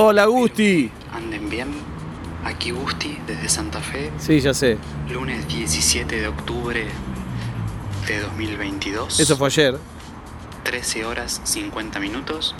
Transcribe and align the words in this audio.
Hola, 0.00 0.26
Gusti. 0.26 0.88
Anden 1.12 1.50
bien. 1.50 1.66
Aquí 2.44 2.70
Gusti, 2.70 3.18
desde 3.26 3.48
Santa 3.48 3.80
Fe. 3.80 4.12
Sí, 4.20 4.38
ya 4.38 4.54
sé. 4.54 4.78
Lunes 5.10 5.48
17 5.48 6.20
de 6.20 6.28
octubre 6.28 6.84
de 8.06 8.20
2022. 8.20 9.18
Eso 9.18 9.36
fue 9.36 9.48
ayer. 9.48 9.76
13 10.62 11.04
horas 11.04 11.40
50 11.42 11.98
minutos. 11.98 12.54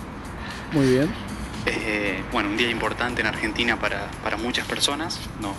Muy 0.73 0.89
bien. 0.89 1.11
Eh, 1.67 2.25
bueno, 2.33 2.49
un 2.49 2.57
día 2.57 2.71
importante 2.71 3.21
en 3.21 3.29
Argentina 3.29 3.79
para, 3.79 4.11
para 4.25 4.37
muchas 4.37 4.67
personas. 4.67 5.21
No, 5.41 5.55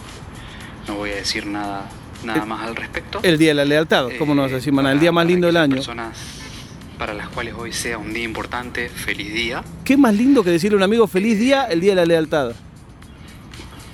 no 0.85 0.95
voy 0.95 1.11
a 1.11 1.15
decir 1.15 1.45
nada, 1.45 1.89
nada 2.25 2.43
más 2.43 2.67
al 2.67 2.75
respecto. 2.75 3.21
El 3.23 3.37
Día 3.37 3.51
de 3.51 3.53
la 3.53 3.63
Lealtad, 3.63 4.09
¿cómo 4.19 4.35
no 4.35 4.41
vas 4.41 4.51
a 4.51 4.55
decir, 4.55 4.73
maná? 4.73 4.91
El 4.91 4.99
día 4.99 5.13
más 5.13 5.25
lindo 5.25 5.47
del 5.47 5.55
año. 5.55 5.75
personas 5.75 6.38
para 6.99 7.13
las 7.13 7.29
cuales 7.29 7.55
hoy 7.57 7.71
sea 7.71 7.97
un 7.97 8.13
día 8.13 8.25
importante, 8.25 8.89
feliz 8.89 9.33
día. 9.33 9.63
¿Qué 9.85 9.97
más 9.97 10.13
lindo 10.13 10.43
que 10.43 10.51
decirle 10.51 10.75
a 10.75 10.77
un 10.77 10.83
amigo 10.83 11.07
feliz 11.07 11.39
día 11.39 11.63
el 11.63 11.79
Día 11.79 11.91
de 11.91 11.95
la 11.95 12.05
Lealtad? 12.05 12.51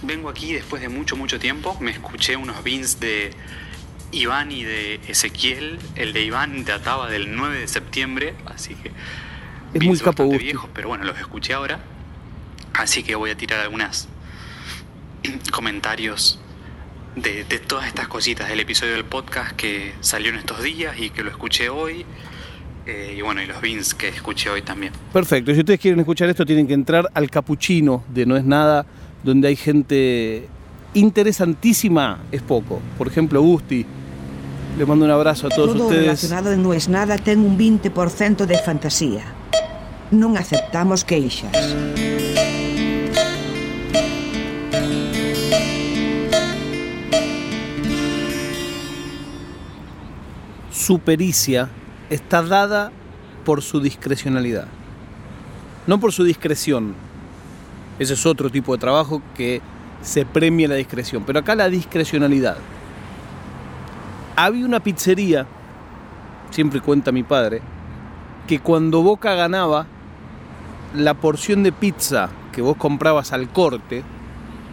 Vengo 0.01 0.27
aquí 0.27 0.53
después 0.53 0.81
de 0.81 0.89
mucho, 0.89 1.15
mucho 1.15 1.39
tiempo. 1.39 1.77
Me 1.79 1.91
escuché 1.91 2.35
unos 2.35 2.63
beans 2.63 2.99
de 2.99 3.31
Iván 4.11 4.51
y 4.51 4.63
de 4.63 4.99
Ezequiel. 5.07 5.77
El 5.95 6.13
de 6.13 6.23
Iván 6.23 6.65
databa 6.65 7.07
del 7.09 7.35
9 7.35 7.59
de 7.59 7.67
septiembre, 7.67 8.33
así 8.47 8.73
que. 8.73 8.91
Es 9.75 9.83
muy 9.83 9.99
capo 9.99 10.27
viejos, 10.27 10.69
pero 10.73 10.89
bueno, 10.89 11.03
los 11.05 11.17
escuché 11.19 11.53
ahora. 11.53 11.79
Así 12.73 13.03
que 13.03 13.15
voy 13.15 13.29
a 13.29 13.37
tirar 13.37 13.59
algunas 13.59 14.07
comentarios 15.51 16.39
de, 17.15 17.43
de 17.43 17.59
todas 17.59 17.85
estas 17.85 18.07
cositas 18.07 18.49
del 18.49 18.59
episodio 18.59 18.93
del 18.93 19.05
podcast 19.05 19.55
que 19.55 19.93
salió 20.01 20.31
en 20.31 20.37
estos 20.37 20.63
días 20.63 20.97
y 20.97 21.11
que 21.11 21.23
lo 21.23 21.29
escuché 21.29 21.69
hoy. 21.69 22.03
Eh, 22.85 23.15
y 23.17 23.21
bueno, 23.21 23.41
y 23.41 23.47
los 23.47 23.59
beans 23.61 23.93
que 23.93 24.09
escuché 24.09 24.49
hoy 24.49 24.61
también. 24.61 24.93
Perfecto. 25.11 25.53
Si 25.53 25.59
ustedes 25.59 25.79
quieren 25.79 25.99
escuchar 25.99 26.29
esto, 26.29 26.45
tienen 26.45 26.67
que 26.67 26.73
entrar 26.73 27.09
al 27.13 27.29
capuchino 27.29 28.03
de 28.13 28.25
No 28.25 28.37
es 28.37 28.43
Nada, 28.45 28.85
donde 29.23 29.47
hay 29.47 29.55
gente 29.55 30.47
interesantísima, 30.93 32.19
es 32.31 32.41
poco. 32.41 32.79
Por 32.97 33.07
ejemplo, 33.07 33.41
Gusti. 33.41 33.85
Le 34.77 34.85
mando 34.85 35.05
un 35.05 35.11
abrazo 35.11 35.47
a 35.47 35.49
todos 35.49 35.73
Todo 35.73 35.85
ustedes. 35.85 36.03
relacionado 36.03 36.51
en 36.51 36.61
No 36.61 36.73
es 36.73 36.89
Nada 36.89 37.17
ten 37.17 37.39
un 37.39 37.57
20% 37.57 38.45
de 38.45 38.57
fantasía. 38.59 39.23
Non 40.11 40.37
aceptamos 40.37 41.01
queixas. 41.01 41.49
Su 50.71 50.99
pericia 50.99 51.69
está 52.09 52.43
dada 52.43 52.91
por 53.43 53.61
su 53.61 53.79
discrecionalidad. 53.79 54.67
No 55.87 55.99
por 55.99 56.11
su 56.11 56.23
discreción. 56.23 56.95
Ese 57.99 58.13
es 58.13 58.25
otro 58.25 58.49
tipo 58.49 58.73
de 58.73 58.79
trabajo 58.79 59.21
que 59.35 59.61
se 60.01 60.25
premia 60.25 60.67
la 60.67 60.75
discreción. 60.75 61.23
Pero 61.25 61.39
acá 61.39 61.55
la 61.55 61.69
discrecionalidad. 61.69 62.57
Había 64.35 64.65
una 64.65 64.81
pizzería, 64.81 65.45
siempre 66.51 66.81
cuenta 66.81 67.11
mi 67.11 67.23
padre, 67.23 67.61
que 68.47 68.59
cuando 68.59 69.01
Boca 69.01 69.33
ganaba, 69.33 69.87
la 70.93 71.13
porción 71.13 71.63
de 71.63 71.71
pizza 71.71 72.29
que 72.51 72.61
vos 72.61 72.77
comprabas 72.77 73.33
al 73.33 73.49
corte, 73.49 74.03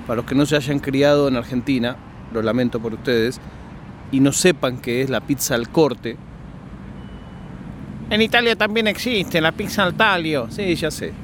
para 0.06 0.16
los 0.16 0.26
que 0.26 0.34
no 0.34 0.46
se 0.46 0.56
hayan 0.56 0.78
criado 0.78 1.28
en 1.28 1.36
Argentina, 1.36 1.96
lo 2.32 2.42
lamento 2.42 2.80
por 2.80 2.94
ustedes, 2.94 3.40
y 4.10 4.20
no 4.20 4.32
sepan 4.32 4.78
que 4.78 5.02
es 5.02 5.10
la 5.10 5.20
pizza 5.20 5.54
al 5.54 5.68
corte. 5.68 6.16
En 8.12 8.20
Italia 8.20 8.54
también 8.54 8.86
existe 8.88 9.40
la 9.40 9.52
pizza 9.52 9.84
al 9.84 9.94
talio. 9.94 10.46
Sí, 10.50 10.74
ya 10.74 10.90
sé. 10.90 11.14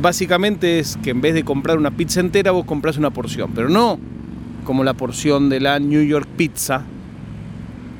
Básicamente 0.00 0.78
es 0.78 0.96
que 1.02 1.10
en 1.10 1.20
vez 1.20 1.34
de 1.34 1.42
comprar 1.42 1.76
una 1.76 1.90
pizza 1.90 2.20
entera, 2.20 2.52
vos 2.52 2.64
compras 2.64 2.98
una 2.98 3.10
porción, 3.10 3.50
pero 3.52 3.68
no 3.68 3.98
como 4.64 4.84
la 4.84 4.94
porción 4.94 5.48
de 5.48 5.58
la 5.58 5.80
New 5.80 6.04
York 6.04 6.28
Pizza, 6.36 6.84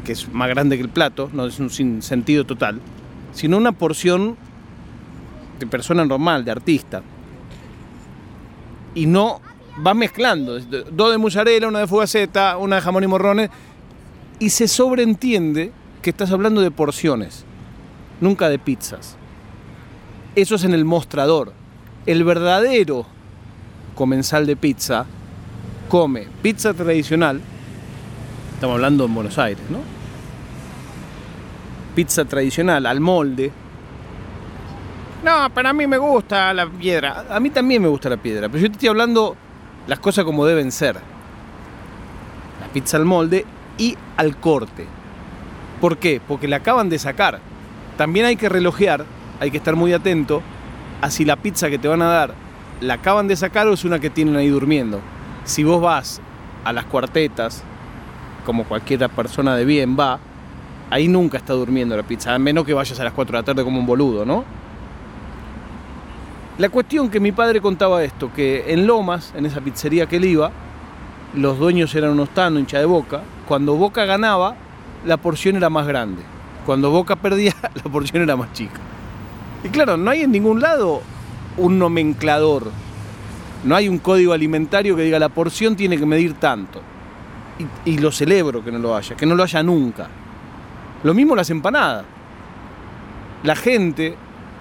que 0.04 0.12
es 0.12 0.32
más 0.32 0.48
grande 0.48 0.76
que 0.76 0.84
el 0.84 0.90
plato, 0.90 1.28
no 1.32 1.44
es 1.44 1.58
un 1.58 1.70
sin 1.70 2.02
sentido 2.02 2.46
total, 2.46 2.80
sino 3.32 3.56
una 3.56 3.72
porción 3.72 4.36
de 5.58 5.66
persona 5.66 6.04
normal, 6.04 6.44
de 6.44 6.52
artista. 6.52 7.02
Y 8.94 9.06
no 9.06 9.40
va 9.84 9.92
mezclando, 9.92 10.60
dos 10.60 11.10
de 11.10 11.18
mozzarella, 11.18 11.66
una 11.66 11.80
de 11.80 11.88
fugaceta, 11.88 12.58
una 12.58 12.76
de 12.76 12.82
jamón 12.82 13.02
y 13.02 13.08
morrones, 13.08 13.50
y 14.38 14.50
se 14.50 14.68
sobreentiende 14.68 15.72
que 16.00 16.10
estás 16.10 16.30
hablando 16.30 16.60
de 16.60 16.70
porciones, 16.70 17.44
nunca 18.22 18.48
de 18.48 18.58
pizzas. 18.58 19.16
Eso 20.34 20.54
es 20.54 20.64
en 20.64 20.72
el 20.72 20.84
mostrador. 20.86 21.52
El 22.06 22.24
verdadero 22.24 23.04
comensal 23.94 24.46
de 24.46 24.56
pizza 24.56 25.04
come 25.88 26.26
pizza 26.40 26.72
tradicional, 26.72 27.40
estamos 28.54 28.76
hablando 28.76 29.04
en 29.04 29.14
Buenos 29.14 29.38
Aires, 29.38 29.62
¿no? 29.68 29.78
Pizza 31.94 32.24
tradicional 32.24 32.86
al 32.86 33.00
molde. 33.00 33.52
No, 35.22 35.50
pero 35.54 35.68
a 35.68 35.72
mí 35.72 35.86
me 35.86 35.98
gusta 35.98 36.54
la 36.54 36.66
piedra. 36.66 37.26
A 37.28 37.38
mí 37.38 37.50
también 37.50 37.82
me 37.82 37.88
gusta 37.88 38.08
la 38.08 38.16
piedra, 38.16 38.48
pero 38.48 38.62
yo 38.62 38.68
te 38.68 38.72
estoy 38.72 38.88
hablando 38.88 39.36
las 39.86 39.98
cosas 39.98 40.24
como 40.24 40.46
deben 40.46 40.72
ser. 40.72 40.94
La 40.94 42.68
pizza 42.72 42.96
al 42.96 43.04
molde 43.04 43.44
y 43.76 43.96
al 44.16 44.36
corte. 44.38 44.86
¿Por 45.80 45.98
qué? 45.98 46.20
Porque 46.26 46.48
la 46.48 46.56
acaban 46.56 46.88
de 46.88 46.98
sacar. 46.98 47.51
También 47.96 48.26
hay 48.26 48.36
que 48.36 48.48
relojear, 48.48 49.04
hay 49.40 49.50
que 49.50 49.58
estar 49.58 49.76
muy 49.76 49.92
atento 49.92 50.42
a 51.00 51.10
si 51.10 51.24
la 51.24 51.36
pizza 51.36 51.68
que 51.68 51.78
te 51.78 51.88
van 51.88 52.02
a 52.02 52.06
dar 52.06 52.34
la 52.80 52.94
acaban 52.94 53.28
de 53.28 53.36
sacar 53.36 53.68
o 53.68 53.74
es 53.74 53.84
una 53.84 53.98
que 54.00 54.10
tienen 54.10 54.36
ahí 54.36 54.48
durmiendo. 54.48 55.00
Si 55.44 55.62
vos 55.62 55.80
vas 55.80 56.20
a 56.64 56.72
las 56.72 56.84
cuartetas, 56.84 57.62
como 58.44 58.64
cualquier 58.64 59.08
persona 59.10 59.56
de 59.56 59.64
bien 59.64 59.96
va, 59.98 60.18
ahí 60.90 61.08
nunca 61.08 61.38
está 61.38 61.52
durmiendo 61.52 61.96
la 61.96 62.02
pizza, 62.02 62.34
a 62.34 62.38
menos 62.38 62.64
que 62.64 62.74
vayas 62.74 62.98
a 62.98 63.04
las 63.04 63.12
4 63.12 63.32
de 63.32 63.40
la 63.40 63.44
tarde 63.44 63.64
como 63.64 63.78
un 63.78 63.86
boludo, 63.86 64.24
¿no? 64.24 64.44
La 66.58 66.68
cuestión 66.68 67.08
que 67.08 67.18
mi 67.18 67.32
padre 67.32 67.60
contaba 67.60 68.02
esto, 68.04 68.30
que 68.32 68.72
en 68.72 68.86
Lomas, 68.86 69.32
en 69.36 69.46
esa 69.46 69.60
pizzería 69.60 70.06
que 70.06 70.16
él 70.16 70.24
iba, 70.26 70.50
los 71.34 71.58
dueños 71.58 71.94
eran 71.94 72.10
unos 72.10 72.28
tanos, 72.30 72.60
hincha 72.60 72.78
de 72.78 72.84
boca, 72.84 73.22
cuando 73.48 73.74
Boca 73.74 74.04
ganaba, 74.04 74.54
la 75.06 75.16
porción 75.16 75.56
era 75.56 75.70
más 75.70 75.86
grande. 75.86 76.22
Cuando 76.66 76.90
Boca 76.90 77.16
perdía, 77.16 77.54
la 77.74 77.90
porción 77.90 78.22
era 78.22 78.36
más 78.36 78.52
chica. 78.52 78.80
Y 79.64 79.68
claro, 79.68 79.96
no 79.96 80.10
hay 80.10 80.22
en 80.22 80.32
ningún 80.32 80.60
lado 80.60 81.02
un 81.56 81.78
nomenclador. 81.78 82.70
No 83.64 83.76
hay 83.76 83.88
un 83.88 83.98
código 83.98 84.32
alimentario 84.32 84.96
que 84.96 85.02
diga 85.02 85.18
la 85.18 85.28
porción 85.28 85.76
tiene 85.76 85.96
que 85.96 86.06
medir 86.06 86.34
tanto. 86.34 86.80
Y, 87.84 87.98
lo 87.98 88.10
celebro 88.10 88.64
que 88.64 88.72
no 88.72 88.78
lo 88.78 88.96
haya, 88.96 89.14
que 89.16 89.24
no 89.24 89.36
lo 89.36 89.44
haya 89.44 89.62
nunca. 89.62 90.08
Lo 91.04 91.14
mismo 91.14 91.36
las 91.36 91.50
empanadas. 91.50 92.04
La 93.44 93.54
gente, 93.54 94.16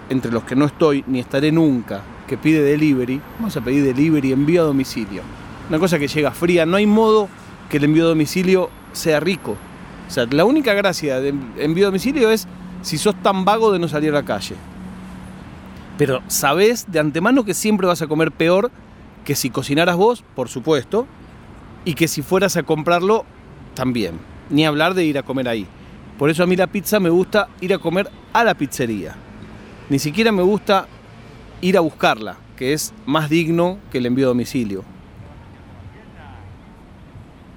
entre 0.10 0.32
los 0.32 0.44
que 0.44 0.56
no 0.56 0.66
estoy 0.66 1.04
ni 1.08 1.20
estaré 1.20 1.52
nunca, 1.52 2.02
que 2.28 2.38
pide 2.38 2.62
delivery, 2.62 3.20
vamos 3.40 3.58
a 3.58 3.62
pedir 3.62 3.84
delivery 3.84 4.34
envío 4.34 4.62
a 4.62 4.66
domicilio. 4.66 5.24
Una 5.70 5.80
cosa 5.80 5.98
que 5.98 6.08
llega 6.08 6.32
fría, 6.32 6.66
no 6.66 6.78
hay 6.78 6.86
modo 6.86 7.28
que 7.70 7.78
el 7.78 7.86
envío 7.86 8.06
a 8.06 8.10
domicilio 8.10 8.70
sea 8.92 9.20
rico. 9.20 9.56
O 10.12 10.14
sea, 10.14 10.28
la 10.30 10.44
única 10.44 10.74
gracia 10.74 11.22
de 11.22 11.34
envío 11.58 11.86
a 11.86 11.88
domicilio 11.88 12.32
es 12.32 12.46
si 12.82 12.98
sos 12.98 13.16
tan 13.24 13.46
vago 13.46 13.72
de 13.72 13.80
no 13.80 13.88
salir 13.88 14.10
a 14.10 14.16
la 14.16 14.26
calle. 14.26 14.56
Pero 15.98 16.22
sabés 16.28 16.92
de 16.92 17.00
antemano 17.00 17.46
que 17.46 17.54
siempre 17.54 17.88
vas 17.88 18.02
a 18.02 18.08
comer 18.08 18.34
peor 18.34 18.72
que 19.24 19.36
si 19.36 19.50
cocinaras 19.50 19.96
vos, 19.96 20.22
por 20.36 20.50
supuesto, 20.50 21.08
y 21.86 21.94
que 21.94 22.10
si 22.10 22.24
fueras 22.24 22.58
a 22.58 22.64
comprarlo, 22.64 23.24
también. 23.74 24.20
Ni 24.50 24.66
hablar 24.66 24.96
de 24.96 25.06
ir 25.06 25.18
a 25.18 25.24
comer 25.24 25.48
ahí. 25.48 25.66
Por 26.20 26.30
eso 26.30 26.44
a 26.44 26.46
mí 26.46 26.58
la 26.58 26.68
pizza 26.68 27.00
me 27.00 27.10
gusta 27.10 27.48
ir 27.62 27.74
a 27.74 27.80
comer 27.80 28.12
a 28.34 28.44
la 28.44 28.54
pizzería. 28.54 29.16
Ni 29.90 29.98
siquiera 29.98 30.34
me 30.34 30.44
gusta 30.44 30.88
ir 31.62 31.78
a 31.78 31.80
buscarla, 31.80 32.36
que 32.58 32.74
es 32.74 32.94
más 33.06 33.30
digno 33.30 33.78
que 33.90 34.00
el 34.00 34.08
envío 34.08 34.26
a 34.26 34.36
domicilio. 34.36 34.84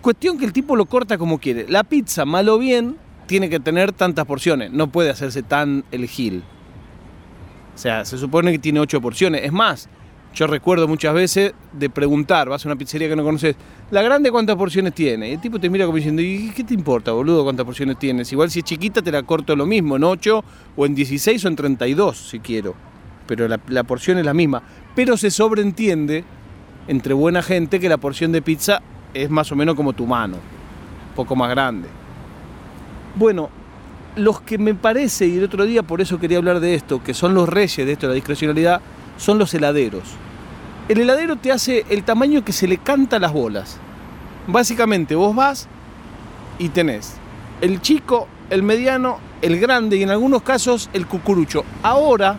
Cuestión 0.04 0.36
que 0.36 0.44
el 0.44 0.52
tipo 0.52 0.76
lo 0.76 0.84
corta 0.84 1.16
como 1.16 1.38
quiere. 1.38 1.64
La 1.66 1.82
pizza, 1.82 2.26
mal 2.26 2.46
o 2.50 2.58
bien, 2.58 2.98
tiene 3.26 3.48
que 3.48 3.58
tener 3.58 3.92
tantas 3.92 4.26
porciones. 4.26 4.70
No 4.70 4.88
puede 4.88 5.08
hacerse 5.08 5.42
tan 5.42 5.82
el 5.92 6.06
gil. 6.08 6.42
O 7.74 7.78
sea, 7.78 8.04
se 8.04 8.18
supone 8.18 8.52
que 8.52 8.58
tiene 8.58 8.80
ocho 8.80 9.00
porciones. 9.00 9.44
Es 9.44 9.50
más, 9.50 9.88
yo 10.34 10.46
recuerdo 10.46 10.86
muchas 10.88 11.14
veces 11.14 11.54
de 11.72 11.88
preguntar, 11.88 12.50
vas 12.50 12.66
a 12.66 12.68
una 12.68 12.76
pizzería 12.76 13.08
que 13.08 13.16
no 13.16 13.24
conoces, 13.24 13.56
¿la 13.90 14.02
grande 14.02 14.30
cuántas 14.30 14.56
porciones 14.56 14.92
tiene? 14.92 15.30
Y 15.30 15.32
el 15.32 15.40
tipo 15.40 15.58
te 15.58 15.70
mira 15.70 15.86
como 15.86 15.96
diciendo, 15.96 16.20
¿y 16.20 16.52
qué 16.54 16.64
te 16.64 16.74
importa, 16.74 17.12
boludo, 17.12 17.42
cuántas 17.42 17.64
porciones 17.64 17.98
tienes? 17.98 18.30
Igual 18.30 18.50
si 18.50 18.58
es 18.58 18.66
chiquita 18.66 19.00
te 19.00 19.10
la 19.10 19.22
corto 19.22 19.56
lo 19.56 19.64
mismo, 19.64 19.96
en 19.96 20.04
8 20.04 20.44
o 20.76 20.84
en 20.84 20.94
16 20.94 21.42
o 21.46 21.48
en 21.48 21.56
32 21.56 22.28
si 22.28 22.40
quiero. 22.40 22.74
Pero 23.26 23.48
la, 23.48 23.58
la 23.68 23.84
porción 23.84 24.18
es 24.18 24.26
la 24.26 24.34
misma. 24.34 24.64
Pero 24.94 25.16
se 25.16 25.30
sobreentiende 25.30 26.24
entre 26.88 27.14
buena 27.14 27.42
gente 27.42 27.80
que 27.80 27.88
la 27.88 27.96
porción 27.96 28.32
de 28.32 28.42
pizza 28.42 28.82
es 29.14 29.30
más 29.30 29.50
o 29.52 29.56
menos 29.56 29.74
como 29.74 29.92
tu 29.92 30.06
mano, 30.06 30.36
un 30.36 31.14
poco 31.14 31.34
más 31.36 31.48
grande. 31.50 31.88
Bueno, 33.14 33.48
los 34.16 34.40
que 34.40 34.58
me 34.58 34.74
parece, 34.74 35.26
y 35.26 35.38
el 35.38 35.44
otro 35.44 35.64
día 35.64 35.82
por 35.82 36.00
eso 36.00 36.18
quería 36.18 36.38
hablar 36.38 36.60
de 36.60 36.74
esto, 36.74 37.02
que 37.02 37.14
son 37.14 37.34
los 37.34 37.48
reyes 37.48 37.86
de 37.86 37.92
esto, 37.92 38.08
la 38.08 38.14
discrecionalidad, 38.14 38.80
son 39.16 39.38
los 39.38 39.54
heladeros. 39.54 40.02
El 40.88 41.00
heladero 41.00 41.36
te 41.36 41.52
hace 41.52 41.86
el 41.88 42.04
tamaño 42.04 42.44
que 42.44 42.52
se 42.52 42.68
le 42.68 42.78
canta 42.78 43.16
a 43.16 43.20
las 43.20 43.32
bolas. 43.32 43.78
Básicamente 44.46 45.14
vos 45.14 45.34
vas 45.34 45.68
y 46.58 46.68
tenés 46.68 47.16
el 47.60 47.80
chico, 47.80 48.28
el 48.50 48.62
mediano, 48.62 49.18
el 49.40 49.58
grande 49.58 49.96
y 49.96 50.02
en 50.02 50.10
algunos 50.10 50.42
casos 50.42 50.90
el 50.92 51.06
cucurucho. 51.06 51.64
Ahora 51.82 52.38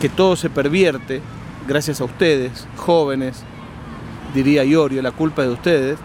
que 0.00 0.08
todo 0.08 0.36
se 0.36 0.48
pervierte, 0.48 1.20
gracias 1.68 2.00
a 2.00 2.04
ustedes, 2.04 2.66
jóvenes, 2.76 3.44
diría 4.34 4.64
Iorio, 4.64 5.02
la 5.02 5.12
culpa 5.12 5.42
de 5.42 5.50
ustedes, 5.50 5.98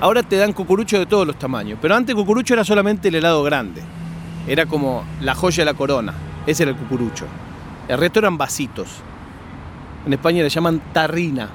ahora 0.00 0.22
te 0.22 0.36
dan 0.36 0.52
cucurucho 0.52 0.98
de 0.98 1.06
todos 1.06 1.26
los 1.26 1.38
tamaños. 1.38 1.78
Pero 1.80 1.94
antes 1.94 2.14
cucurucho 2.14 2.54
era 2.54 2.64
solamente 2.64 3.08
el 3.08 3.16
helado 3.16 3.42
grande. 3.42 3.82
Era 4.46 4.66
como 4.66 5.04
la 5.20 5.34
joya 5.34 5.62
de 5.62 5.72
la 5.72 5.76
corona. 5.76 6.14
Ese 6.46 6.62
era 6.62 6.72
el 6.72 6.78
cucurucho. 6.78 7.26
El 7.88 7.98
resto 7.98 8.20
eran 8.20 8.38
vasitos. 8.38 8.88
En 10.06 10.12
España 10.12 10.42
le 10.42 10.48
llaman 10.48 10.80
tarrina. 10.92 11.48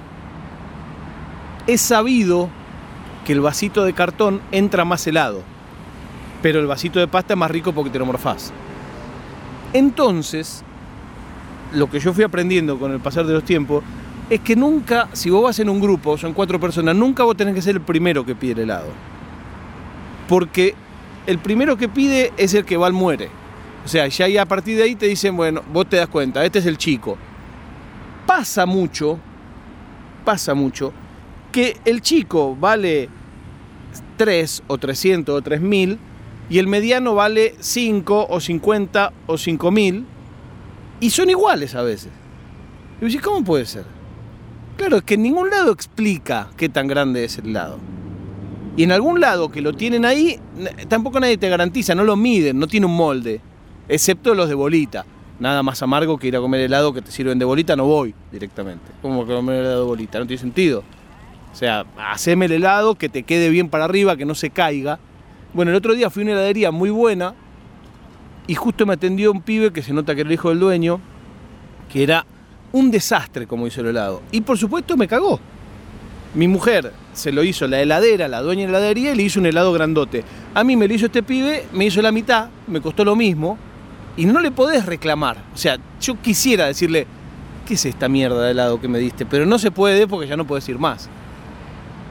Es 1.65 1.81
sabido 1.81 2.49
que 3.25 3.33
el 3.33 3.41
vasito 3.41 3.83
de 3.83 3.93
cartón 3.93 4.39
entra 4.51 4.85
más 4.85 5.05
helado, 5.07 5.41
pero 6.43 6.59
el 6.59 6.67
vasito 6.67 6.99
de 6.99 7.07
pasta 7.07 7.33
es 7.33 7.39
más 7.39 7.49
rico 7.49 7.73
porque 7.73 7.89
te 7.89 7.97
lo. 7.97 8.05
Entonces, 9.73 10.63
lo 11.73 11.89
que 11.89 11.99
yo 11.99 12.13
fui 12.13 12.23
aprendiendo 12.23 12.77
con 12.77 12.91
el 12.91 12.99
pasar 12.99 13.25
de 13.25 13.33
los 13.33 13.43
tiempos 13.43 13.83
es 14.29 14.39
que 14.39 14.55
nunca, 14.55 15.07
si 15.13 15.29
vos 15.29 15.43
vas 15.43 15.59
en 15.59 15.69
un 15.69 15.79
grupo, 15.79 16.17
son 16.17 16.33
cuatro 16.33 16.59
personas, 16.59 16.95
nunca 16.95 17.23
vos 17.23 17.37
tenés 17.37 17.53
que 17.53 17.61
ser 17.61 17.75
el 17.75 17.81
primero 17.81 18.25
que 18.25 18.35
pide 18.35 18.53
el 18.53 18.59
helado. 18.61 18.89
Porque 20.27 20.73
el 21.27 21.37
primero 21.37 21.77
que 21.77 21.87
pide 21.87 22.33
es 22.37 22.53
el 22.53 22.65
que 22.65 22.77
va 22.77 22.87
al 22.87 22.93
muere. 22.93 23.29
O 23.85 23.87
sea, 23.87 24.07
ya 24.07 24.41
a 24.41 24.45
partir 24.45 24.77
de 24.77 24.83
ahí 24.83 24.95
te 24.95 25.05
dicen, 25.05 25.37
bueno, 25.37 25.61
vos 25.71 25.87
te 25.87 25.97
das 25.97 26.07
cuenta, 26.07 26.43
este 26.43 26.59
es 26.59 26.65
el 26.65 26.77
chico. 26.77 27.17
Pasa 28.25 28.65
mucho, 28.65 29.19
pasa 30.23 30.55
mucho, 30.55 30.91
que 31.51 31.77
el 31.85 32.01
chico 32.01 32.55
vale 32.59 33.09
3 34.17 34.63
o 34.65 34.77
300 34.79 35.35
o 35.35 35.41
3000 35.41 35.99
y 36.49 36.57
el 36.57 36.67
mediano 36.67 37.13
vale 37.13 37.55
5 37.59 38.27
o 38.27 38.39
50 38.39 39.13
o 39.27 39.37
5000 39.37 40.05
y 40.99 41.09
son 41.11 41.29
iguales 41.29 41.75
a 41.75 41.83
veces. 41.83 42.09
Y 42.99 43.05
vos 43.05 43.21
¿cómo 43.21 43.43
puede 43.43 43.65
ser? 43.65 43.94
Claro, 44.77 44.97
es 44.97 45.03
que 45.03 45.13
en 45.13 45.23
ningún 45.23 45.49
lado 45.49 45.71
explica 45.71 46.49
qué 46.57 46.69
tan 46.69 46.87
grande 46.87 47.23
es 47.23 47.37
el 47.37 47.53
lado. 47.53 47.77
Y 48.77 48.83
en 48.83 48.91
algún 48.91 49.21
lado 49.21 49.49
que 49.49 49.61
lo 49.61 49.73
tienen 49.73 50.03
ahí, 50.03 50.39
tampoco 50.89 51.19
nadie 51.19 51.37
te 51.37 51.47
garantiza, 51.47 51.95
no 51.95 52.03
lo 52.03 52.17
miden, 52.17 52.59
no 52.59 52.67
tiene 52.67 52.85
un 52.85 52.95
molde 52.95 53.39
excepto 53.87 54.35
los 54.35 54.49
de 54.49 54.55
bolita. 54.55 55.05
Nada 55.39 55.63
más 55.63 55.81
amargo 55.81 56.17
que 56.17 56.27
ir 56.27 56.35
a 56.35 56.39
comer 56.39 56.61
helado 56.61 56.93
que 56.93 57.01
te 57.01 57.11
sirven 57.11 57.39
de 57.39 57.45
bolita, 57.45 57.75
no 57.75 57.85
voy 57.85 58.13
directamente. 58.31 58.85
¿Cómo 59.01 59.25
que 59.25 59.33
comer 59.33 59.61
helado 59.61 59.81
de 59.81 59.85
bolita? 59.85 60.19
No 60.19 60.27
tiene 60.27 60.41
sentido. 60.41 60.83
O 61.51 61.55
sea, 61.55 61.85
haceme 61.97 62.45
el 62.45 62.53
helado 62.53 62.95
que 62.95 63.07
te 63.07 63.23
quede 63.23 63.49
bien 63.49 63.69
para 63.69 63.85
arriba, 63.85 64.17
que 64.17 64.25
no 64.25 64.35
se 64.35 64.49
caiga. 64.49 64.99
Bueno, 65.53 65.71
el 65.71 65.77
otro 65.77 65.93
día 65.93 66.09
fui 66.09 66.23
a 66.23 66.25
una 66.25 66.33
heladería 66.33 66.71
muy 66.71 66.89
buena 66.89 67.33
y 68.47 68.55
justo 68.55 68.85
me 68.85 68.93
atendió 68.93 69.31
un 69.31 69.41
pibe 69.41 69.71
que 69.71 69.81
se 69.81 69.93
nota 69.93 70.15
que 70.15 70.21
era 70.21 70.29
el 70.29 70.33
hijo 70.33 70.49
del 70.49 70.59
dueño, 70.59 70.99
que 71.91 72.03
era 72.03 72.25
un 72.75 72.91
desastre 72.91 73.47
como 73.47 73.67
hizo 73.67 73.79
el 73.79 73.87
helado. 73.87 74.21
Y 74.31 74.41
por 74.41 74.57
supuesto 74.57 74.97
me 74.97 75.07
cagó. 75.07 75.39
Mi 76.33 76.45
mujer 76.49 76.91
se 77.13 77.31
lo 77.31 77.41
hizo 77.41 77.67
la 77.67 77.79
heladera, 77.79 78.27
la 78.27 78.41
dueña 78.41 78.65
de 78.65 78.71
la 78.73 78.79
heladería, 78.79 79.13
y 79.13 79.15
le 79.15 79.23
hizo 79.23 79.39
un 79.39 79.45
helado 79.45 79.71
grandote. 79.71 80.25
A 80.53 80.61
mí 80.65 80.75
me 80.75 80.85
lo 80.85 80.93
hizo 80.93 81.05
este 81.05 81.23
pibe, 81.23 81.65
me 81.71 81.85
hizo 81.85 82.01
la 82.01 82.11
mitad, 82.11 82.49
me 82.67 82.81
costó 82.81 83.05
lo 83.05 83.15
mismo, 83.15 83.57
y 84.17 84.25
no 84.25 84.41
le 84.41 84.51
podés 84.51 84.85
reclamar. 84.85 85.37
O 85.53 85.57
sea, 85.57 85.77
yo 86.01 86.21
quisiera 86.21 86.65
decirle, 86.65 87.07
¿qué 87.65 87.75
es 87.75 87.85
esta 87.85 88.09
mierda 88.09 88.43
de 88.43 88.51
helado 88.51 88.81
que 88.81 88.89
me 88.89 88.99
diste? 88.99 89.25
Pero 89.25 89.45
no 89.45 89.57
se 89.57 89.71
puede 89.71 90.05
porque 90.05 90.27
ya 90.27 90.35
no 90.35 90.45
puedes 90.45 90.67
ir 90.67 90.77
más. 90.77 91.07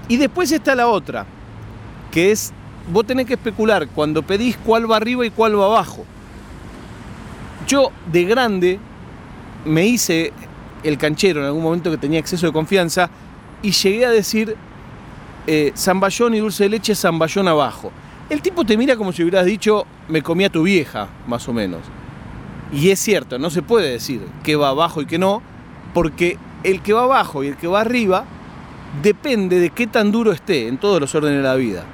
Y 0.08 0.16
después 0.16 0.50
está 0.50 0.74
la 0.74 0.86
otra, 0.86 1.26
que 2.10 2.30
es, 2.30 2.54
vos 2.90 3.06
tenés 3.06 3.26
que 3.26 3.34
especular 3.34 3.86
cuando 3.88 4.22
pedís 4.22 4.56
cuál 4.56 4.90
va 4.90 4.96
arriba 4.96 5.26
y 5.26 5.30
cuál 5.30 5.60
va 5.60 5.66
abajo. 5.66 6.06
Yo 7.66 7.92
de 8.10 8.24
grande 8.24 8.78
me 9.66 9.86
hice 9.86 10.32
el 10.84 10.98
canchero 10.98 11.40
en 11.40 11.46
algún 11.46 11.62
momento 11.62 11.90
que 11.90 11.96
tenía 11.96 12.20
exceso 12.20 12.46
de 12.46 12.52
confianza 12.52 13.10
y 13.62 13.72
llegué 13.72 14.06
a 14.06 14.10
decir 14.10 14.56
eh, 15.46 15.72
zamballón 15.76 16.34
y 16.34 16.38
dulce 16.38 16.64
de 16.64 16.70
leche, 16.70 16.94
zamballón 16.94 17.48
abajo. 17.48 17.90
El 18.30 18.40
tipo 18.40 18.64
te 18.64 18.76
mira 18.76 18.96
como 18.96 19.12
si 19.12 19.22
hubieras 19.22 19.46
dicho, 19.46 19.86
me 20.08 20.22
comía 20.22 20.50
tu 20.50 20.62
vieja, 20.62 21.08
más 21.26 21.48
o 21.48 21.52
menos. 21.52 21.80
Y 22.72 22.90
es 22.90 22.98
cierto, 22.98 23.38
no 23.38 23.50
se 23.50 23.62
puede 23.62 23.90
decir 23.90 24.22
que 24.42 24.56
va 24.56 24.68
abajo 24.68 25.02
y 25.02 25.06
que 25.06 25.18
no, 25.18 25.42
porque 25.92 26.38
el 26.62 26.80
que 26.80 26.92
va 26.92 27.02
abajo 27.02 27.44
y 27.44 27.48
el 27.48 27.56
que 27.56 27.66
va 27.66 27.82
arriba 27.82 28.24
depende 29.02 29.60
de 29.60 29.70
qué 29.70 29.86
tan 29.86 30.12
duro 30.12 30.32
esté 30.32 30.68
en 30.68 30.78
todos 30.78 31.00
los 31.00 31.14
órdenes 31.14 31.38
de 31.38 31.44
la 31.44 31.54
vida. 31.56 31.84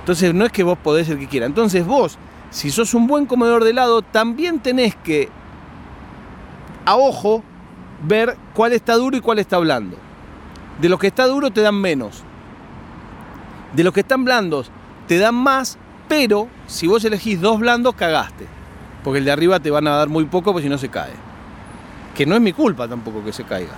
Entonces 0.00 0.32
no 0.34 0.44
es 0.46 0.52
que 0.52 0.62
vos 0.62 0.78
podés 0.78 1.08
el 1.08 1.18
que 1.18 1.26
quiera. 1.26 1.46
Entonces 1.46 1.84
vos, 1.84 2.18
si 2.50 2.70
sos 2.70 2.94
un 2.94 3.06
buen 3.06 3.26
comedor 3.26 3.64
de 3.64 3.70
helado, 3.70 4.02
también 4.02 4.60
tenés 4.60 4.94
que, 4.94 5.28
a 6.86 6.96
ojo, 6.96 7.42
ver 8.02 8.36
cuál 8.54 8.72
está 8.72 8.94
duro 8.94 9.16
y 9.16 9.20
cuál 9.20 9.38
está 9.38 9.58
blando. 9.58 9.98
De 10.80 10.88
los 10.88 10.98
que 10.98 11.08
está 11.08 11.26
duro 11.26 11.50
te 11.50 11.60
dan 11.60 11.74
menos. 11.74 12.22
De 13.74 13.84
los 13.84 13.92
que 13.92 14.00
están 14.00 14.24
blandos 14.24 14.70
te 15.06 15.18
dan 15.18 15.34
más, 15.34 15.78
pero 16.08 16.48
si 16.66 16.86
vos 16.86 17.04
elegís 17.04 17.40
dos 17.40 17.58
blandos, 17.58 17.94
cagaste. 17.94 18.46
Porque 19.04 19.18
el 19.18 19.24
de 19.24 19.32
arriba 19.32 19.60
te 19.60 19.70
van 19.70 19.86
a 19.86 19.96
dar 19.96 20.08
muy 20.08 20.24
poco, 20.24 20.52
porque 20.52 20.64
si 20.64 20.68
no 20.68 20.78
se 20.78 20.88
cae. 20.88 21.12
Que 22.14 22.24
no 22.24 22.34
es 22.34 22.40
mi 22.40 22.52
culpa 22.52 22.88
tampoco 22.88 23.22
que 23.24 23.32
se 23.32 23.44
caiga. 23.44 23.74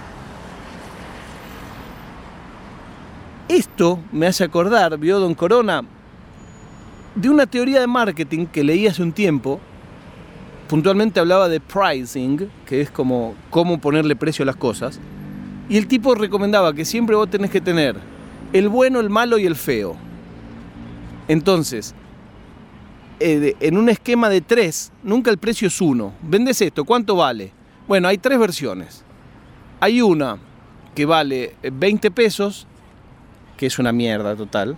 Esto 3.48 3.98
me 4.12 4.26
hace 4.26 4.44
acordar, 4.44 4.98
vio 4.98 5.18
Don 5.18 5.34
Corona, 5.34 5.82
de 7.14 7.30
una 7.30 7.46
teoría 7.46 7.80
de 7.80 7.86
marketing 7.86 8.46
que 8.46 8.62
leí 8.62 8.86
hace 8.86 9.02
un 9.02 9.12
tiempo. 9.12 9.60
Puntualmente 10.68 11.18
hablaba 11.18 11.48
de 11.48 11.60
pricing, 11.60 12.50
que 12.66 12.82
es 12.82 12.90
como 12.90 13.34
cómo 13.48 13.80
ponerle 13.80 14.16
precio 14.16 14.42
a 14.42 14.46
las 14.46 14.56
cosas. 14.56 15.00
Y 15.68 15.78
el 15.78 15.86
tipo 15.86 16.14
recomendaba 16.14 16.74
que 16.74 16.84
siempre 16.84 17.16
vos 17.16 17.30
tenés 17.30 17.50
que 17.50 17.60
tener 17.60 17.96
el 18.52 18.68
bueno, 18.68 19.00
el 19.00 19.08
malo 19.08 19.38
y 19.38 19.46
el 19.46 19.56
feo. 19.56 19.96
Entonces, 21.26 21.94
eh, 23.20 23.56
en 23.60 23.76
un 23.76 23.88
esquema 23.88 24.28
de 24.28 24.40
tres, 24.40 24.92
nunca 25.02 25.30
el 25.30 25.38
precio 25.38 25.68
es 25.68 25.80
uno. 25.80 26.12
Vendes 26.22 26.60
esto, 26.60 26.84
¿cuánto 26.84 27.16
vale? 27.16 27.52
Bueno, 27.86 28.08
hay 28.08 28.18
tres 28.18 28.38
versiones. 28.38 29.04
Hay 29.80 30.02
una 30.02 30.38
que 30.94 31.06
vale 31.06 31.54
20 31.62 32.10
pesos, 32.10 32.66
que 33.56 33.66
es 33.66 33.78
una 33.78 33.92
mierda 33.92 34.36
total. 34.36 34.76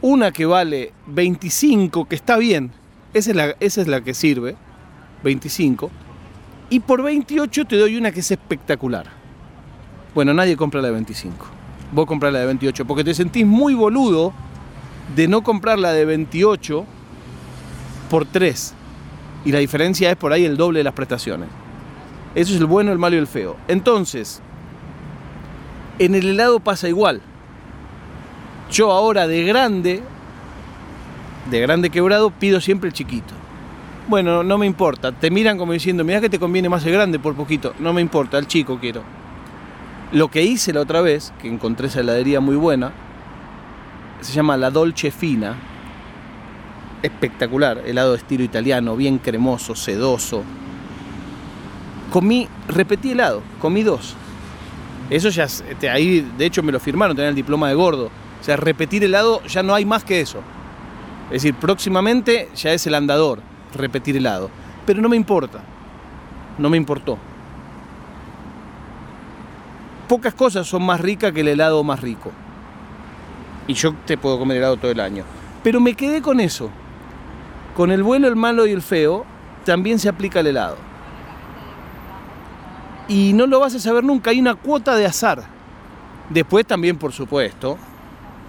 Una 0.00 0.32
que 0.32 0.46
vale 0.46 0.92
25, 1.08 2.06
que 2.06 2.14
está 2.14 2.36
bien. 2.36 2.72
Esa 3.12 3.30
es 3.30 3.36
la, 3.36 3.56
esa 3.60 3.80
es 3.80 3.88
la 3.88 4.02
que 4.02 4.14
sirve. 4.14 4.56
25. 5.24 5.90
Y 6.70 6.80
por 6.80 7.02
28 7.02 7.64
te 7.64 7.76
doy 7.76 7.96
una 7.96 8.12
que 8.12 8.20
es 8.20 8.30
espectacular. 8.30 9.06
Bueno, 10.14 10.32
nadie 10.32 10.56
compra 10.56 10.80
la 10.80 10.88
de 10.88 10.94
25. 10.94 11.46
Vos 11.92 12.06
compras 12.06 12.32
la 12.32 12.40
de 12.40 12.46
28 12.46 12.84
porque 12.84 13.02
te 13.02 13.14
sentís 13.14 13.44
muy 13.44 13.74
boludo 13.74 14.32
de 15.16 15.26
no 15.26 15.42
comprar 15.42 15.78
la 15.78 15.92
de 15.92 16.04
28 16.04 16.84
por 18.08 18.26
3. 18.26 18.74
Y 19.44 19.52
la 19.52 19.58
diferencia 19.58 20.10
es 20.10 20.16
por 20.16 20.32
ahí 20.32 20.44
el 20.44 20.56
doble 20.56 20.78
de 20.78 20.84
las 20.84 20.94
prestaciones. 20.94 21.48
Eso 22.34 22.54
es 22.54 22.60
el 22.60 22.66
bueno, 22.66 22.92
el 22.92 22.98
malo 22.98 23.16
y 23.16 23.18
el 23.18 23.26
feo. 23.26 23.56
Entonces, 23.68 24.40
en 25.98 26.14
el 26.14 26.30
helado 26.30 26.60
pasa 26.60 26.88
igual. 26.88 27.20
Yo 28.70 28.90
ahora 28.90 29.26
de 29.26 29.44
grande, 29.44 30.02
de 31.50 31.60
grande 31.60 31.90
quebrado, 31.90 32.30
pido 32.30 32.60
siempre 32.60 32.88
el 32.88 32.94
chiquito. 32.94 33.34
Bueno, 34.06 34.42
no 34.42 34.58
me 34.58 34.66
importa. 34.66 35.12
Te 35.12 35.30
miran 35.30 35.56
como 35.56 35.72
diciendo, 35.72 36.04
mira 36.04 36.20
que 36.20 36.28
te 36.28 36.38
conviene 36.38 36.68
más 36.68 36.84
el 36.84 36.92
grande 36.92 37.18
por 37.18 37.34
poquito. 37.34 37.72
No 37.78 37.94
me 37.94 38.02
importa, 38.02 38.36
el 38.36 38.46
chico 38.46 38.78
quiero. 38.78 39.02
Lo 40.12 40.28
que 40.28 40.42
hice 40.42 40.74
la 40.74 40.80
otra 40.80 41.00
vez, 41.00 41.32
que 41.40 41.48
encontré 41.48 41.86
esa 41.86 42.00
heladería 42.00 42.40
muy 42.40 42.56
buena, 42.56 42.92
se 44.20 44.32
llama 44.32 44.58
La 44.58 44.70
Dolce 44.70 45.10
Fina. 45.10 45.54
Espectacular, 47.02 47.82
helado 47.86 48.12
de 48.12 48.18
estilo 48.18 48.44
italiano, 48.44 48.94
bien 48.94 49.18
cremoso, 49.18 49.74
sedoso. 49.74 50.42
Comí, 52.12 52.46
repetí 52.68 53.12
helado, 53.12 53.42
comí 53.58 53.82
dos. 53.82 54.14
Eso 55.08 55.30
ya, 55.30 55.44
este, 55.44 55.88
ahí 55.88 56.20
de 56.36 56.44
hecho 56.46 56.62
me 56.62 56.72
lo 56.72 56.80
firmaron, 56.80 57.16
tenía 57.16 57.30
el 57.30 57.34
diploma 57.34 57.68
de 57.68 57.74
gordo. 57.74 58.10
O 58.40 58.44
sea, 58.44 58.56
repetir 58.56 59.02
helado 59.02 59.42
ya 59.44 59.62
no 59.62 59.74
hay 59.74 59.86
más 59.86 60.04
que 60.04 60.20
eso. 60.20 60.40
Es 61.26 61.42
decir, 61.42 61.54
próximamente 61.54 62.50
ya 62.54 62.72
es 62.72 62.86
el 62.86 62.94
andador, 62.94 63.40
repetir 63.74 64.16
helado. 64.16 64.50
Pero 64.86 65.00
no 65.00 65.08
me 65.08 65.16
importa, 65.16 65.60
no 66.58 66.70
me 66.70 66.76
importó. 66.76 67.18
Pocas 70.08 70.34
cosas 70.34 70.66
son 70.66 70.84
más 70.84 71.00
ricas 71.00 71.32
que 71.32 71.40
el 71.40 71.48
helado 71.48 71.82
más 71.82 72.00
rico 72.00 72.30
y 73.66 73.74
yo 73.74 73.94
te 74.06 74.16
puedo 74.16 74.38
comer 74.38 74.58
helado 74.58 74.76
todo 74.76 74.90
el 74.90 75.00
año. 75.00 75.24
Pero 75.62 75.80
me 75.80 75.94
quedé 75.94 76.20
con 76.20 76.40
eso. 76.40 76.70
Con 77.74 77.90
el 77.90 78.02
bueno, 78.02 78.28
el 78.28 78.36
malo 78.36 78.66
y 78.66 78.72
el 78.72 78.82
feo 78.82 79.24
también 79.64 79.98
se 79.98 80.08
aplica 80.08 80.40
el 80.40 80.48
helado. 80.48 80.76
y 83.06 83.34
no 83.34 83.46
lo 83.46 83.60
vas 83.60 83.74
a 83.74 83.80
saber 83.80 84.02
nunca, 84.02 84.30
hay 84.30 84.40
una 84.40 84.54
cuota 84.54 84.96
de 84.96 85.04
azar. 85.04 85.44
Después 86.30 86.64
también, 86.64 86.96
por 86.96 87.12
supuesto, 87.12 87.76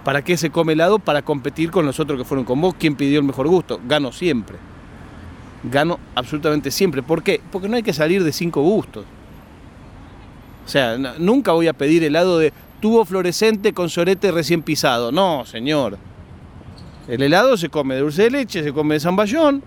¿para 0.06 0.22
qué 0.22 0.38
se 0.38 0.50
come 0.50 0.74
helado? 0.74 0.98
Para 0.98 1.24
competir 1.24 1.72
con 1.72 1.86
los 1.86 2.00
otros 2.00 2.18
que 2.18 2.24
fueron 2.24 2.46
con 2.46 2.62
vos, 2.62 2.74
quién 2.80 2.96
pidió 2.96 3.20
el 3.20 3.26
mejor 3.26 3.50
gusto, 3.50 3.82
gano 3.86 4.14
siempre. 4.14 4.58
Gano 5.72 6.00
absolutamente 6.16 6.72
siempre. 6.72 7.02
¿Por 7.04 7.24
qué? 7.24 7.42
Porque 7.52 7.68
no 7.68 7.76
hay 7.76 7.84
que 7.84 7.94
salir 7.94 8.24
de 8.24 8.32
cinco 8.32 8.62
gustos. 8.62 9.06
O 10.66 10.70
sea, 10.70 10.98
nunca 10.98 11.52
voy 11.52 11.68
a 11.68 11.74
pedir 11.74 12.04
helado 12.04 12.40
de 12.40 12.52
tubo 12.80 13.06
fluorescente 13.06 13.74
con 13.74 13.90
sorete 13.90 14.32
recién 14.32 14.62
pisado. 14.62 15.12
No, 15.12 15.46
señor. 15.46 15.98
El 17.08 17.22
helado 17.22 17.56
se 17.56 17.70
come 17.70 17.96
de 17.96 18.02
dulce 18.02 18.24
de 18.24 18.32
leche, 18.32 18.64
se 18.64 18.74
come 18.74 18.96
de 18.96 19.00
zamballón 19.00 19.64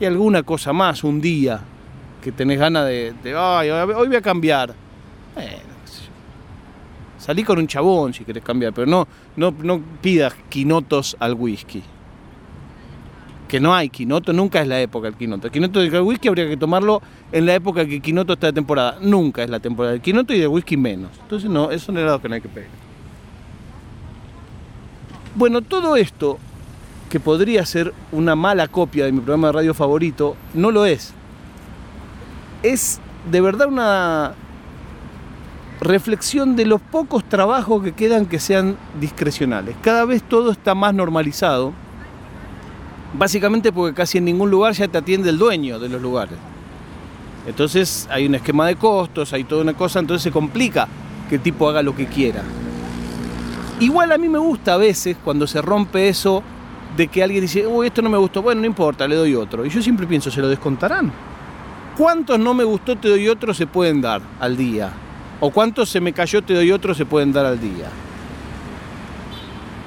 y 0.00 0.04
alguna 0.04 0.42
cosa 0.42 0.72
más 0.72 1.04
un 1.04 1.20
día 1.20 1.60
que 2.20 2.32
tenés 2.32 2.58
ganas 2.58 2.86
de, 2.86 3.14
ay, 3.36 3.70
hoy 3.70 4.08
voy 4.08 4.16
a 4.16 4.22
cambiar. 4.22 4.74
Bueno, 5.34 5.50
salí 7.18 7.44
con 7.44 7.58
un 7.58 7.66
chabón 7.66 8.12
si 8.12 8.24
querés 8.24 8.42
cambiar, 8.42 8.72
pero 8.72 8.86
no, 8.86 9.06
no, 9.36 9.54
no 9.62 9.80
pidas 10.00 10.34
quinotos 10.48 11.16
al 11.20 11.34
whisky. 11.34 11.82
Que 13.48 13.60
no 13.60 13.74
hay 13.74 13.88
quinoto, 13.88 14.32
nunca 14.32 14.62
es 14.62 14.68
la 14.68 14.80
época 14.80 15.06
del 15.06 15.16
quinoto. 15.16 15.46
El 15.46 15.52
quinoto 15.52 15.80
del 15.80 16.02
whisky 16.02 16.28
habría 16.28 16.48
que 16.48 16.56
tomarlo 16.56 17.02
en 17.30 17.46
la 17.46 17.54
época 17.54 17.86
que 17.86 18.00
quinoto 18.00 18.32
está 18.32 18.48
de 18.48 18.52
temporada. 18.54 18.98
Nunca 19.00 19.42
es 19.42 19.50
la 19.50 19.60
temporada 19.60 19.92
del 19.92 20.00
quinoto 20.00 20.32
y 20.32 20.38
del 20.38 20.48
whisky 20.48 20.76
menos. 20.76 21.10
Entonces 21.22 21.50
no, 21.50 21.70
esos 21.70 21.82
son 21.82 21.98
helados 21.98 22.20
que 22.20 22.28
no 22.28 22.34
hay 22.34 22.40
que 22.40 22.48
pedir. 22.48 22.68
Bueno, 25.34 25.62
todo 25.62 25.96
esto 25.96 26.38
que 27.10 27.20
podría 27.20 27.64
ser 27.66 27.92
una 28.12 28.34
mala 28.34 28.66
copia 28.66 29.04
de 29.04 29.12
mi 29.12 29.20
programa 29.20 29.48
de 29.48 29.52
radio 29.52 29.74
favorito, 29.74 30.36
no 30.52 30.70
lo 30.70 30.86
es. 30.86 31.12
Es 32.62 33.00
de 33.30 33.40
verdad 33.40 33.68
una 33.68 34.34
reflexión 35.80 36.56
de 36.56 36.66
los 36.66 36.80
pocos 36.80 37.24
trabajos 37.24 37.82
que 37.82 37.92
quedan 37.92 38.26
que 38.26 38.38
sean 38.38 38.76
discrecionales. 39.00 39.76
Cada 39.82 40.04
vez 40.04 40.22
todo 40.22 40.50
está 40.50 40.74
más 40.74 40.94
normalizado, 40.94 41.72
básicamente 43.16 43.72
porque 43.72 43.94
casi 43.94 44.18
en 44.18 44.26
ningún 44.26 44.50
lugar 44.50 44.72
ya 44.74 44.88
te 44.88 44.98
atiende 44.98 45.30
el 45.30 45.38
dueño 45.38 45.78
de 45.78 45.88
los 45.88 46.02
lugares. 46.02 46.38
Entonces 47.46 48.08
hay 48.10 48.26
un 48.26 48.34
esquema 48.34 48.66
de 48.66 48.76
costos, 48.76 49.32
hay 49.32 49.44
toda 49.44 49.62
una 49.62 49.74
cosa, 49.74 50.00
entonces 50.00 50.22
se 50.22 50.30
complica 50.30 50.88
que 51.28 51.36
el 51.36 51.40
tipo 51.40 51.68
haga 51.68 51.82
lo 51.82 51.94
que 51.94 52.06
quiera. 52.06 52.42
Igual 53.80 54.12
a 54.12 54.18
mí 54.18 54.28
me 54.28 54.38
gusta 54.38 54.74
a 54.74 54.76
veces 54.76 55.16
cuando 55.22 55.46
se 55.46 55.60
rompe 55.60 56.08
eso 56.08 56.42
de 56.96 57.08
que 57.08 57.22
alguien 57.22 57.42
dice, 57.42 57.66
uy, 57.66 57.88
esto 57.88 58.02
no 58.02 58.08
me 58.08 58.18
gustó, 58.18 58.40
bueno, 58.40 58.60
no 58.60 58.66
importa, 58.66 59.06
le 59.08 59.16
doy 59.16 59.34
otro. 59.34 59.66
Y 59.66 59.68
yo 59.68 59.82
siempre 59.82 60.06
pienso, 60.06 60.30
¿se 60.30 60.40
lo 60.40 60.48
descontarán? 60.48 61.12
¿Cuántos 61.96 62.38
no 62.38 62.54
me 62.54 62.64
gustó, 62.64 62.96
te 62.96 63.08
doy 63.08 63.28
otro 63.28 63.52
se 63.52 63.66
pueden 63.66 64.00
dar 64.00 64.22
al 64.40 64.56
día? 64.56 64.90
¿O 65.40 65.50
cuántos 65.50 65.90
se 65.90 66.00
me 66.00 66.12
cayó, 66.12 66.42
te 66.42 66.54
doy 66.54 66.72
otro 66.72 66.94
se 66.94 67.04
pueden 67.04 67.32
dar 67.32 67.46
al 67.46 67.60
día? 67.60 67.88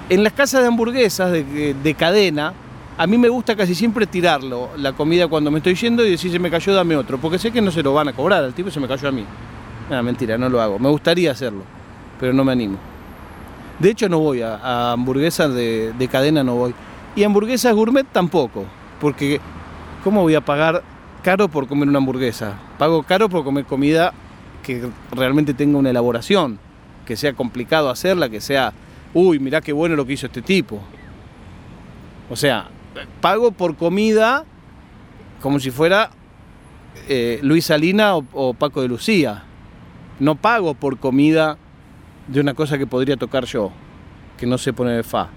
En 0.09 0.23
las 0.23 0.33
casas 0.33 0.61
de 0.61 0.67
hamburguesas 0.67 1.31
de, 1.31 1.95
cadena, 1.97 2.53
a 2.97 3.05
mí 3.05 3.17
me 3.17 3.29
gusta 3.29 3.55
casi 3.55 3.75
siempre 3.75 4.07
tirarlo, 4.07 4.69
la 4.75 4.93
comida 4.93 5.27
cuando 5.27 5.51
me 5.51 5.59
estoy 5.59 5.75
yendo 5.75 6.03
y 6.05 6.11
decir, 6.11 6.31
se 6.31 6.39
me 6.39 6.49
cayó, 6.49 6.73
dame 6.73 6.95
otro, 6.95 7.19
porque 7.19 7.37
sé 7.37 7.51
que 7.51 7.61
no 7.61 7.69
se 7.69 7.83
lo 7.83 7.93
van 7.93 8.07
a 8.07 8.13
cobrar, 8.13 8.43
al 8.43 8.53
tipo 8.53 8.71
se 8.71 8.79
me 8.79 8.87
cayó 8.87 9.09
a 9.09 9.11
mí. 9.11 9.23
No, 9.89 10.01
mentira, 10.03 10.37
no 10.37 10.49
lo 10.49 10.59
hago. 10.59 10.79
Me 10.79 10.89
gustaría 10.89 11.31
hacerlo, 11.31 11.63
pero 12.19 12.33
no 12.33 12.43
me 12.43 12.51
animo. 12.51 12.77
De 13.79 13.91
hecho, 13.91 14.09
no 14.09 14.19
voy 14.19 14.41
a, 14.41 14.91
hamburguesas 14.91 15.53
de, 15.53 15.93
de 15.97 16.07
cadena, 16.07 16.43
no 16.43 16.55
voy. 16.55 16.73
Y 17.15 17.23
hamburguesas 17.23 17.73
gourmet 17.73 18.05
tampoco, 18.11 18.65
porque 18.99 19.39
¿cómo 20.03 20.23
voy 20.23 20.33
a 20.33 20.41
pagar 20.41 20.83
caro 21.23 21.47
por 21.47 21.67
comer 21.67 21.87
una 21.87 21.99
hamburguesa? 21.99 22.55
Pago 22.79 23.03
caro 23.03 23.29
por 23.29 23.43
comer 23.43 23.65
comida 23.65 24.11
que 24.63 24.89
realmente 25.11 25.53
tenga 25.53 25.77
una 25.77 25.91
elaboración, 25.91 26.59
que 27.05 27.15
sea 27.15 27.33
complicado 27.33 27.89
hacerla, 27.89 28.27
que 28.27 28.41
sea, 28.41 28.73
uy, 29.13 29.39
mirá 29.39 29.61
qué 29.61 29.71
bueno 29.71 29.95
lo 29.95 30.05
que 30.05 30.13
hizo 30.13 30.25
este 30.25 30.41
tipo. 30.41 30.81
O 32.29 32.35
sea, 32.35 32.67
pago 33.21 33.51
por 33.51 33.75
comida 33.75 34.45
como 35.41 35.59
si 35.59 35.71
fuera 35.71 36.09
eh, 37.07 37.39
Luis 37.41 37.65
Salina 37.65 38.15
o, 38.15 38.53
Paco 38.53 38.81
de 38.81 38.87
Lucía. 38.87 39.43
No 40.19 40.35
pago 40.35 40.73
por 40.73 40.97
comida 40.97 41.57
de 42.27 42.41
una 42.41 42.53
cosa 42.53 42.77
que 42.77 42.87
podría 42.87 43.17
tocar 43.17 43.45
yo, 43.45 43.71
que 44.37 44.45
no 44.45 44.57
sé 44.57 44.73
poner 44.73 45.03
fa. 45.03 45.29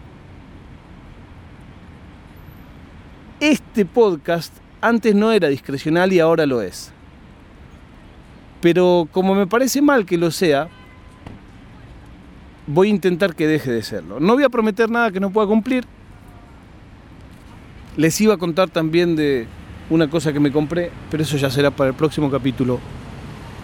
Este 3.39 3.85
podcast 3.85 4.53
antes 4.81 5.15
no 5.15 5.33
era 5.33 5.49
discrecional 5.49 6.13
y 6.13 6.21
ahora 6.21 6.47
lo 6.47 6.63
es. 6.63 6.93
Pero 8.61 9.09
como 9.13 9.35
me 9.35 9.47
parece 9.47 9.81
mal 9.81 10.05
que 10.05 10.19
lo 10.19 10.31
sea, 10.31 10.69
voy 12.67 12.89
a 12.89 12.91
intentar 12.91 13.35
que 13.35 13.47
deje 13.47 13.71
de 13.71 13.83
serlo. 13.83 14.21
No 14.21 14.35
voy 14.35 14.45
a 14.45 14.49
prometer 14.49 14.91
nada 14.91 15.11
que 15.11 15.21
no 15.21 15.31
pueda 15.31 15.47
cumplir. 15.47 15.87
Les 18.01 18.19
iba 18.23 18.33
a 18.33 18.39
contar 18.39 18.71
también 18.71 19.15
de 19.15 19.47
una 19.91 20.09
cosa 20.09 20.33
que 20.33 20.41
me 20.41 20.51
compré, 20.51 20.91
pero 21.11 21.23
eso 21.23 21.37
ya 21.37 21.51
será 21.51 21.71
para 21.71 21.91
el 21.91 21.95
próximo 21.95 22.31
capítulo, 22.31 22.81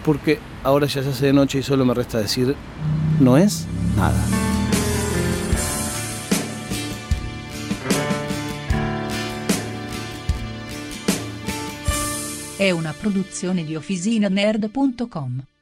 porque 0.05 0.37
ahora 0.63 0.85
ya 0.85 1.01
se 1.01 1.09
hace 1.09 1.25
de 1.25 1.33
noche 1.33 1.57
y 1.57 1.63
solo 1.63 1.85
me 1.85 1.95
resta 1.95 2.19
decir, 2.19 2.55
no 3.19 3.35
es 3.35 3.65
nada. 3.97 4.23
Una. 15.25 15.56